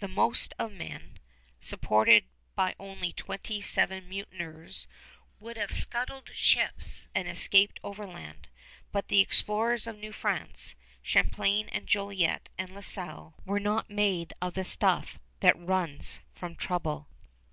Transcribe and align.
The 0.00 0.08
most 0.08 0.54
of 0.58 0.72
men, 0.72 1.20
supported 1.60 2.24
by 2.56 2.74
only 2.80 3.12
twenty 3.12 3.60
seven 3.60 4.08
mutineers, 4.08 4.88
would 5.38 5.56
have 5.56 5.70
scuttled 5.70 6.30
ships 6.34 7.06
and 7.14 7.28
escaped 7.28 7.78
overland, 7.84 8.48
but 8.90 9.06
the 9.06 9.20
explorers 9.20 9.86
of 9.86 9.96
New 9.96 10.10
France, 10.10 10.74
Champlain 11.00 11.68
and 11.68 11.86
Jolliet 11.86 12.48
and 12.58 12.70
La 12.74 12.80
Salle, 12.80 13.36
were 13.44 13.60
not 13.60 13.88
made 13.88 14.34
of 14.42 14.54
the 14.54 14.64
stuff 14.64 15.20
that 15.38 15.56
runs 15.56 16.22
from 16.34 16.56
trouble. 16.56 17.08